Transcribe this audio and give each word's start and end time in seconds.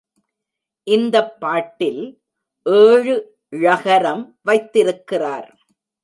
இந்தப் 0.87 1.39
பாட்டில் 1.39 2.01
ஏழு 2.65 3.15
ழகரம் 3.55 4.37
வைத்திருக்கிறார். 4.41 5.49